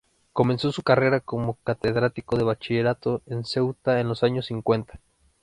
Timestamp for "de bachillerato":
2.35-3.21